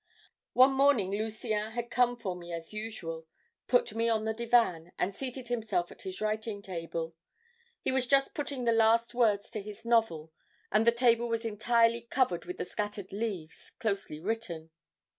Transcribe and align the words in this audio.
"One 0.53 0.71
morning 0.73 1.11
Lucien 1.11 1.73
had 1.73 1.91
come 1.91 2.17
for 2.17 2.35
me 2.35 2.51
as 2.51 2.73
usual, 2.73 3.27
put 3.67 3.93
me 3.93 4.09
on 4.09 4.25
the 4.25 4.33
divan, 4.33 4.93
and 4.97 5.15
seated 5.15 5.49
himself 5.49 5.91
at 5.91 6.01
his 6.01 6.19
writing 6.19 6.63
table. 6.63 7.13
He 7.83 7.91
was 7.91 8.07
just 8.07 8.33
putting 8.33 8.65
the 8.65 8.71
last 8.71 9.13
words 9.13 9.51
to 9.51 9.61
his 9.61 9.85
novel, 9.85 10.31
and 10.71 10.87
the 10.87 10.91
table 10.91 11.29
was 11.29 11.45
entirely 11.45 12.01
covered 12.01 12.45
with 12.45 12.57
the 12.57 12.65
scattered 12.65 13.13
leaves, 13.13 13.73
closely 13.77 14.19
written. 14.19 14.71